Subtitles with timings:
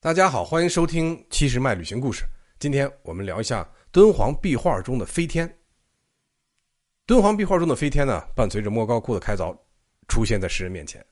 [0.00, 2.24] 大家好，欢迎收听七十迈旅行故事。
[2.60, 5.52] 今天我们聊一下敦煌壁画中的飞天。
[7.04, 9.58] 敦煌壁画中的飞天呢，伴随着莫高窟的开凿，
[10.06, 11.04] 出现在世人面前。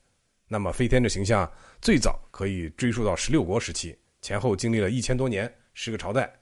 [0.47, 6.33] 那么飞天这形象最早可以追溯到十六国时期，前后经历了一千多年，十个朝代。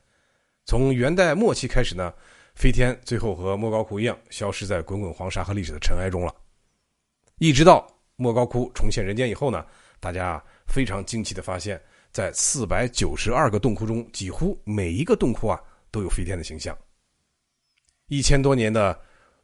[0.65, 2.13] 从元代末期开始呢，
[2.53, 6.31] 飞天最后和莫高窟一样，消失在滚滚黄沙和历史的尘埃中了。
[7.39, 9.65] 一直到莫高窟重现人间以后呢，
[9.99, 11.81] 大家非常惊奇的发现。
[12.15, 15.61] 在四百九十二个洞窟中，几乎每一个洞窟啊
[15.91, 16.73] 都有飞天的形象。
[18.07, 18.97] 一千多年的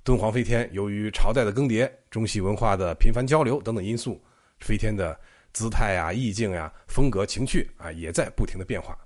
[0.06, 4.24] 敦煌飞天，由于朝代的更迭、中西文化的频繁交流等等因素，
[4.62, 5.20] 飞天的
[5.52, 8.98] 姿态啊、意境呀、风格情趣啊，也在不停的变化。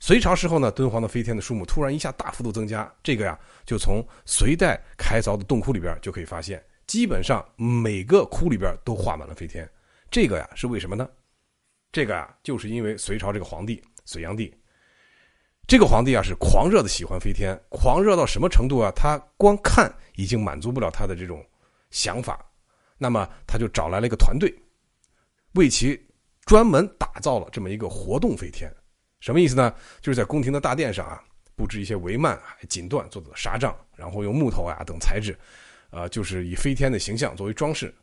[0.00, 9.70] 隋朝时候呢，敦煌的飞天的数目突然一下大幅度增加，这个呀，就从隋代开凿的洞窟里边就可以发现，基本上每个窟里边都画满了飞天。
[10.10, 11.06] 这个呀，是为什么呢？
[11.94, 14.52] 这个啊，就是因为隋朝这个皇帝隋炀帝，
[15.64, 18.90] 这个皇帝啊是狂热的喜欢飞天，狂热到什么程度啊？
[18.96, 21.40] 他光看已经满足不了他的这种
[21.92, 22.44] 想法，
[22.98, 24.52] 那么他就找来了一个团队，
[25.52, 25.96] 为其
[26.46, 28.68] 专门打造了这么一个活动飞天。
[29.20, 29.72] 什么意思呢？
[30.00, 31.22] 就是在宫廷的大殿上啊，
[31.54, 32.36] 布置一些帷幔、
[32.68, 35.38] 锦缎做的纱帐，然后用木头啊等材质，
[35.90, 37.94] 呃，就是以飞天的形象作为装饰。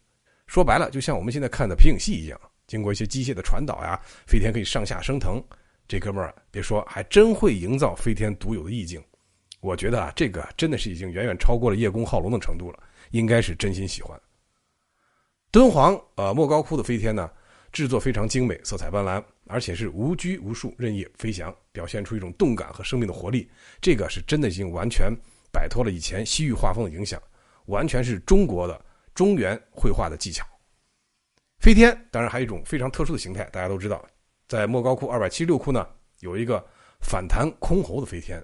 [0.48, 2.40] 说白了，就像我们现在看的皮影戏一样。
[2.72, 5.44] 经过一些机械的传导呀，飞天可以上下升腾。
[5.90, 9.04] 这哥们儿别说，还真会营造飞天独有的意境。
[9.60, 14.18] 我觉得啊，这个真的是已经远远超过了叶公好龙的程度了，应该是真心喜欢。
[15.52, 17.30] 敦煌呃莫高窟的飞天呢，
[17.74, 23.52] 制作非常精美，色彩斑斓，而且是无拘无束，任意飞翔，表现出一种动感和生命的活力。
[23.82, 25.14] 这个是真的已经完全
[25.52, 27.22] 摆脱了以前西域画风的影响，
[27.66, 28.82] 完全是中国的
[29.14, 30.48] 中原绘画的技巧。
[31.62, 34.04] 飞天当然还有一种非常特殊的形态，大家都知道，
[34.48, 35.88] 在莫高窟二百七十六窟呢，
[36.22, 36.66] 有一个
[37.02, 38.44] 反弹箜篌的飞天。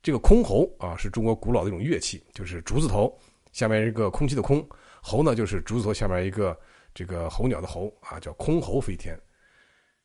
[0.00, 3.12] 这个箜篌啊，是中国古老的一种乐器，就是竹字头
[3.50, 4.64] 下面一个空气的空，
[5.02, 6.56] 篌呢就是竹字头下面一个
[6.94, 9.18] 这个候鸟的候啊，叫箜篌飞天。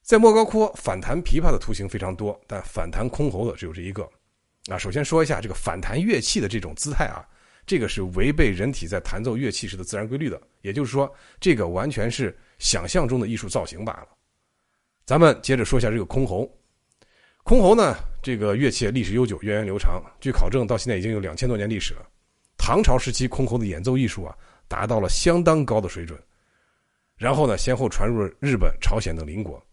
[0.02, 4.10] 在莫高窟反弹琵琶的图形非常多，但反弹箜篌的只有这一个。
[4.68, 7.24] 啊，首先说一下这个反弹乐器的这种姿态啊。
[7.72, 11.10] 这个是违背人体在弹奏乐器时的自然规律的，也就是说，
[11.40, 14.10] 这个完全是想象中的艺术造型罢了。
[15.06, 16.46] 咱们接着说一下这个箜篌。
[17.46, 20.04] 箜篌呢，这个乐器历史悠久，源远流长。
[20.20, 22.06] 据考证，到现在已经有两千多年历史了。
[22.58, 24.36] 唐朝时期，箜篌的演奏艺术啊，
[24.68, 26.22] 达到了相当高的水准。
[27.16, 29.66] 然后呢，先后传入了日本、朝鲜等邻国。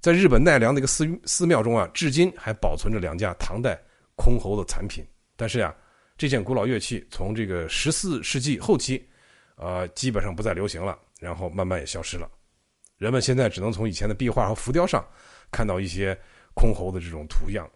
[0.00, 3.80] 在日本奈良的一个寺寺庙中啊，至今还保存着两架唐代
[4.16, 5.06] 箜篌的残品。
[5.36, 5.72] 但是呀。
[6.18, 9.06] 这件古老乐器从这个十四世纪后期，
[9.56, 12.26] 呃，基本上不再流行了，然后慢慢也消失了。
[12.96, 15.06] 人们现在只能从以前的壁画和浮雕上
[15.50, 16.18] 看到一些
[16.54, 17.68] 箜篌的这种图样。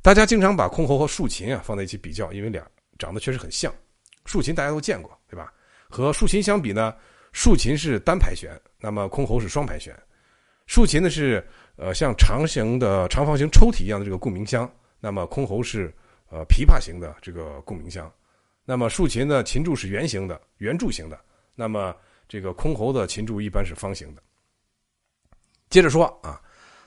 [0.00, 2.66] 大家经常把箜篌和竖琴啊放在一起比较，因为俩
[2.98, 3.70] 长得确实很像。
[4.24, 5.52] 竖琴大家都见过，对吧？
[5.90, 6.94] 和竖琴相比呢，
[7.32, 9.94] 竖琴是单排弦，那么箜篌是双排弦。
[10.66, 11.46] 竖琴呢是
[11.76, 14.70] 呃像长形的长方形抽屉一样的这个共鸣箱，
[15.00, 15.94] 那么箜篌是。
[16.28, 18.12] 呃，琵琶型的这个共鸣箱，
[18.64, 21.18] 那么竖琴的琴柱是圆形的、圆柱形的，
[21.54, 21.94] 那么
[22.28, 24.22] 这个箜篌的琴柱一般是方形的。
[25.70, 26.40] 接着说啊，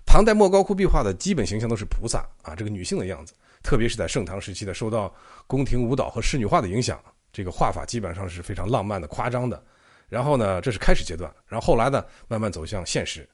[0.06, 3.34] 唐代莫高窟壁画的基本形象都是菩萨啊，这个女性的样子，
[3.64, 5.14] 特别是在盛唐时期的，受到
[5.48, 7.02] 宫廷舞蹈和仕女画的影响，
[7.32, 9.64] 这个画法基本上是非常浪漫的、夸张的。
[10.10, 13.28] 然后呢，这是开始阶段，然后后来呢，慢慢走向现实。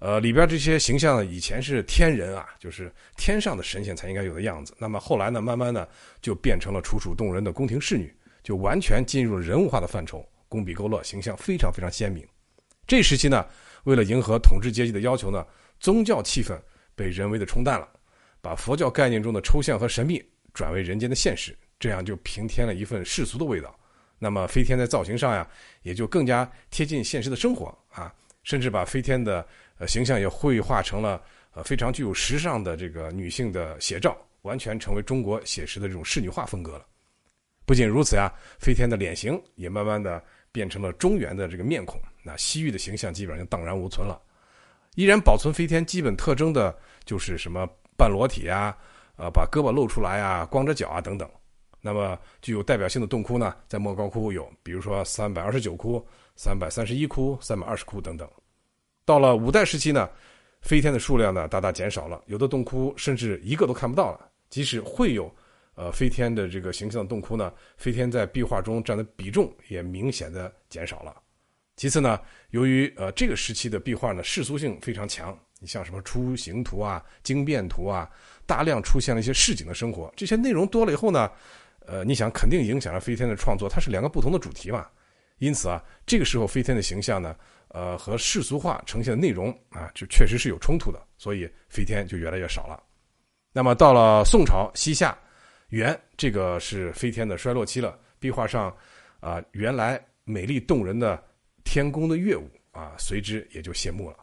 [0.00, 4.72] 呃，里边这些形象以前是天人啊，就是天上的神仙才应该有的样子。
[4.78, 5.88] 那么后来呢，慢慢的
[6.22, 8.14] 就变成了楚楚动人的宫廷侍女，
[8.44, 12.24] 就完全进入了人物化的范畴，工笔勾勒，形象非常非常鲜明。
[12.86, 13.44] 这时期呢，
[13.84, 15.44] 为了迎合统治阶级的要求呢，
[15.80, 16.56] 宗教气氛
[16.94, 17.88] 被人为的冲淡了，
[18.40, 23.76] 把佛教概念中的抽象和神秘转为人间的现实，这样就平添了一份世俗的味道。
[24.20, 25.44] 那么飞天在造型上呀，
[25.82, 29.44] 也就更加贴近现实的生活啊，甚至把飞天的。
[29.78, 31.22] 呃，形象也绘画成了
[31.52, 36.84] 呃非常具有时尚的这个女性的写照，完全成为中国写实的这种仕女画风格了。
[37.64, 44.20] 不仅如此呀，飞天的脸型也慢慢的变成了中原的这个面孔，那西域的形象基本上就荡然无存了。
[44.94, 48.76] 依然保存飞天基本特征的就是什么半裸体啊，
[49.16, 51.30] 呃，把胳膊露出来啊，光着脚啊等等。
[51.80, 56.04] 那么具有代表性的洞窟呢，在莫高窟有，比如说三百二十九窟、
[56.34, 58.28] 三百三十一窟、三百二十窟等等。
[59.08, 60.06] 到了五代时期呢，
[60.60, 64.28] 飞天的数量呢大大减少了，有的洞窟甚至一个都看不到了。
[64.50, 65.34] 即使会有，
[65.76, 71.16] 呃，飞天的这个形象的洞窟呢，飞天在壁画中占的比重也明显的减少了。
[71.74, 72.20] 其次呢，
[72.50, 78.06] 由于呃这个时期的壁画呢世俗性非常强，你像什么出行图啊、经变图啊，
[78.44, 81.30] 大量出现了一些市井的生活，这些内容多了以后呢，
[81.86, 84.86] 呃，你想肯定影响了飞天的创作，它是两个不同的主题嘛。
[85.38, 87.34] 因此啊，这个时候飞天的形象呢，
[87.68, 92.82] 呃，和世俗化呈现的内容啊，就确实是有冲突的，所以飞天就越来越少了。
[93.52, 95.16] 那么到了宋朝西夏
[95.68, 98.74] 元，这个是飞天的衰落期了，壁画上
[99.20, 101.22] 啊原来美丽动人的
[101.64, 104.16] 天宫的乐舞啊，随之也就谢幕了。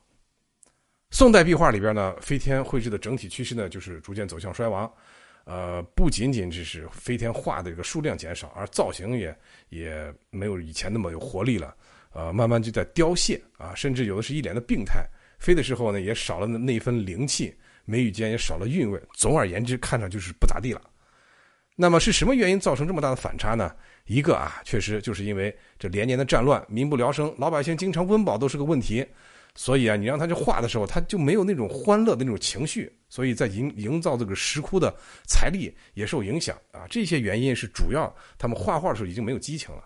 [1.11, 4.91] 宋代壁画里边呢，飞天绘制的整体趋势呢，就是逐渐走向衰亡。
[5.45, 9.37] 呃，不仅仅只是飞天画的这个数量减少，而造型也
[9.69, 11.75] 也没有以前那么有活力了。
[12.15, 15.05] 呃，慢慢就在凋谢啊，甚至有的是一脸的病态。
[15.37, 17.53] 飞的时候呢，也少了那那份灵气，
[17.83, 18.97] 眉宇间也少了韵味。
[19.13, 20.81] 总而言之，看上就是不咋地了。
[21.75, 23.75] 那么是什么原因造成这么大的反差呢？
[24.05, 29.05] 一个啊，确实就是因为这连年的战乱，民不聊生，老百姓经常温饱都是个问题。
[29.53, 34.95] 所以啊，你让他去画的时候，他就没有那种欢乐的那种情绪，所以在营营造这个石窟的
[35.27, 36.87] 财力也受影响啊。
[36.89, 39.83] 这些原因是主要，他们画画的时候已经没有激情了。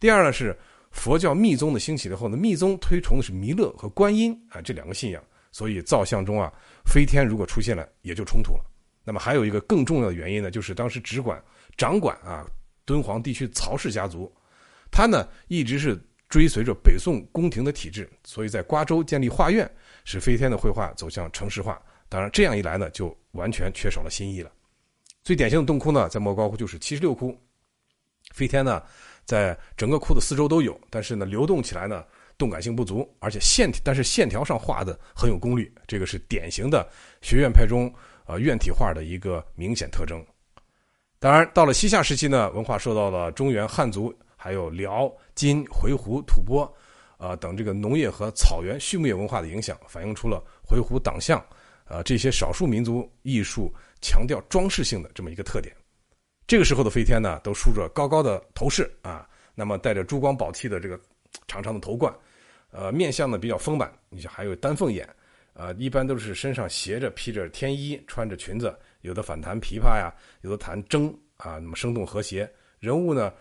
[0.00, 0.58] 第二呢是
[0.90, 5.22] 佛教密宗的兴起之后呢，密宗推崇的是弥勒和观音啊这两个信仰，
[5.52, 6.52] 所以造像中啊
[6.84, 8.64] 飞天如果出现了也就冲突了。
[9.04, 11.42] 那么还有一个更重要的原因呢，就是当时只管
[11.76, 12.46] 掌管啊
[12.84, 14.32] 敦煌地区曹氏家族，
[14.90, 16.00] 他呢一直是。
[16.30, 19.68] 追随着北宋宫廷的体制，所以在瓜州建立画院，
[20.04, 21.82] 使飞天的绘画走向城市化。
[22.08, 24.48] 当然，这样一来呢，就完全缺少了新意了。
[25.24, 27.36] 最典型的洞窟呢，在莫高窟就是七十六窟。
[28.32, 28.80] 飞天呢，
[29.24, 32.04] 在整个窟的四周都有，但是呢，流动起来呢，
[32.36, 36.88] 动感性不足，而且线但是线条上画的很有功率，这个是典型的
[37.22, 37.92] 学院派中
[38.26, 40.24] 呃院体画的一个明显特征。
[41.18, 44.14] 当然，到了西夏时期呢，文化受到了中原汉族。
[44.42, 46.66] 还有辽、金、回鹘、吐蕃，
[47.18, 51.44] 呃等这个农业和草原畜牧业文化的影响，反映出了回鹘党项，
[51.84, 53.70] 呃这些少数民族艺术
[54.00, 55.76] 强调装饰性的这么一个特点。
[56.50, 59.24] 这个时候的飞天呢，都梳着高高的头饰啊，
[59.54, 61.00] 那么带着珠光宝气的这个
[61.46, 62.12] 长长的头冠，
[62.72, 65.08] 呃面相呢比较丰满，你像还有丹凤眼，
[65.52, 72.52] 呃一般都是身上斜着披着天衣，穿着裙子，有的反弹琵琶呀，有的弹筝啊，那么生动和谐。
[72.80, 73.32] 人物呢。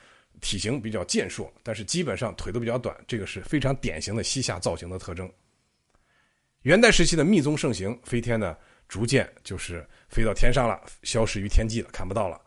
[0.41, 5.29] 体型比较健硕，但是基本上腿都比较短，这个是非常典型的西夏造型的特征。
[6.61, 8.55] 元代时期的密宗盛行，飞天呢
[8.87, 12.39] 逐渐就是飞到天上了，消失于天际了，看不到了。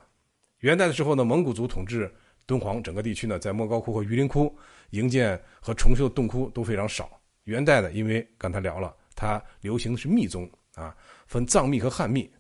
[0.63, 2.09] 元代的时候呢，蒙古族统治
[2.47, 4.57] 敦煌整个地区呢，在莫高窟和榆林窟
[4.91, 7.11] 营建和重修的洞窟都非常少。
[7.45, 12.31] 元代呢，因为刚才聊了，它流行的是密宗啊，分藏密和汉密，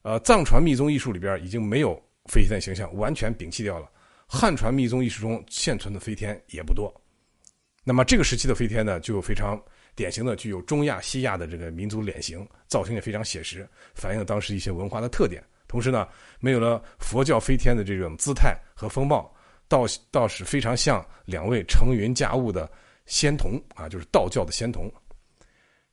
[0.00, 1.94] 呃，藏传密宗艺术里边已经没有
[2.24, 3.86] 飞天形象，完全摒弃掉了。
[4.26, 6.90] 汉传密宗艺术中现存的飞天也不多，
[7.84, 9.62] 那么这个时期的飞天呢，就有非常
[9.94, 15.44] 典型的具有中亚、西亚的这个民族脸型，造型也非常写实，反映了当时一些文化的特点。
[15.68, 16.08] 同时呢，
[16.40, 19.32] 没有了佛教飞天的这种姿态和风貌，
[19.68, 22.68] 倒倒是非常像两位乘云驾雾的
[23.06, 24.90] 仙童啊，就是道教的仙童。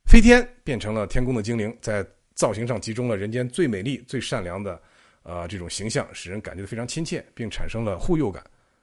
[0.06, 4.80] 飞天变成了天宫的精灵，在造型上集中了人间最美丽、最善良的。
[5.22, 8.40] 啊，这种形象使人感觉非常亲切，并产生了护佑感。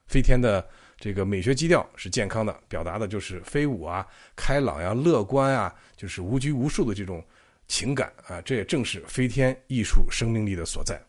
[0.07, 0.67] 飞天的
[0.97, 4.05] 这个美学基调是健康的，表达的就是飞舞啊、
[4.35, 7.23] 开朗呀、乐观啊，就是无拘无束的这种
[7.67, 8.41] 情感啊。
[8.41, 11.01] 这也正是飞天艺术生命力的所在。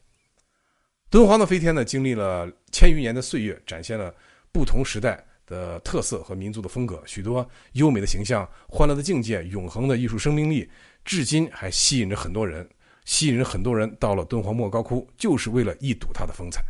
[1.11, 4.15] 敦煌的飞天呢，经历了千余年的岁月，展现了
[4.53, 10.69] 不同时代的特色和民族的风格，许多优美的形象、欢乐的境界、永恒的艺术生命力，
[11.05, 12.69] 至今还吸引着很多人。
[13.05, 16.65] 吸引着很多人到了敦煌莫高窟，就是为了一睹它的风采。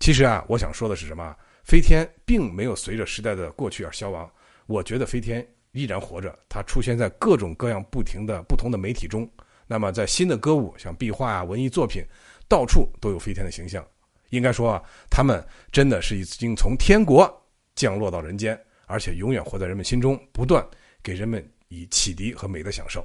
[0.00, 1.32] 其实啊，我想说的是什么？
[1.62, 4.28] 飞天并没有随着时代的过去而消亡。
[4.66, 9.30] 我觉得飞天依然活着，它出现在各种各样不停的不同的媒体中。
[9.66, 12.02] 那么，在新的歌舞，像壁画啊、文艺作品，
[12.48, 13.86] 到处都有飞天的形象。
[14.30, 17.30] 应该说啊，他们真的是已经从天国
[17.74, 20.66] 降落到人间，而且永远活在人们心中，不断
[21.02, 23.04] 给人们以启迪和美的享受。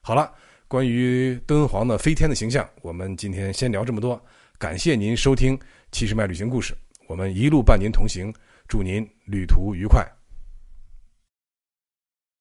[0.00, 0.32] 好了。
[0.68, 4.18] 关于敦煌的飞天的形象，我们今天先聊这么多。
[4.56, 5.54] 感谢您收听
[5.90, 6.72] 《七十迈旅行故事》，
[7.06, 8.32] 我们一路伴您同行，
[8.66, 10.02] 祝您旅途愉快。